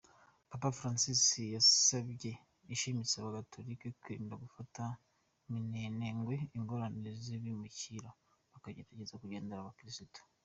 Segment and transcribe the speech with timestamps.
[0.51, 1.23] Papa Francis
[1.55, 2.31] yasavye
[2.73, 4.83] ashimitse abagatolika kwirinda gufata
[5.51, 8.09] minenengwe ingorane z'abimukira,
[8.51, 10.21] bakagerageza kugendera ubukirisu.